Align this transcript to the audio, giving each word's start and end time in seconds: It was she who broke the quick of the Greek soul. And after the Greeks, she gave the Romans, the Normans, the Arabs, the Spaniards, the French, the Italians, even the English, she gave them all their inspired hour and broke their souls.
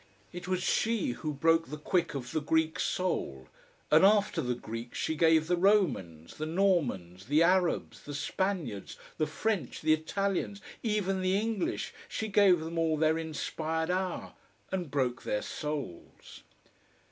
It 0.33 0.47
was 0.47 0.63
she 0.63 1.09
who 1.11 1.31
broke 1.31 1.67
the 1.69 1.77
quick 1.77 2.15
of 2.15 2.31
the 2.31 2.41
Greek 2.41 2.79
soul. 2.79 3.47
And 3.91 4.03
after 4.03 4.41
the 4.41 4.55
Greeks, 4.55 4.97
she 4.97 5.13
gave 5.15 5.45
the 5.45 5.55
Romans, 5.55 6.37
the 6.37 6.47
Normans, 6.47 7.27
the 7.27 7.43
Arabs, 7.43 8.01
the 8.01 8.15
Spaniards, 8.15 8.97
the 9.19 9.27
French, 9.27 9.79
the 9.81 9.93
Italians, 9.93 10.59
even 10.81 11.21
the 11.21 11.37
English, 11.37 11.93
she 12.07 12.29
gave 12.29 12.61
them 12.61 12.79
all 12.79 12.97
their 12.97 13.19
inspired 13.19 13.91
hour 13.91 14.33
and 14.71 14.89
broke 14.89 15.21
their 15.21 15.43
souls. 15.43 16.41